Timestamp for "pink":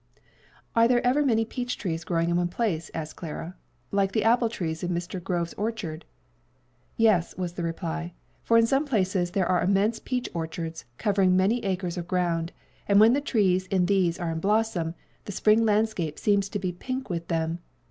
16.71-17.07